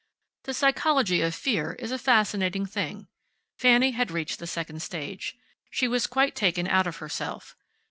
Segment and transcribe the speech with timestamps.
[0.45, 3.05] The psychology of fear is a fascinating thing.
[3.59, 5.35] Fanny had reached the second stage.
[5.69, 7.55] She was quite taken out of herself.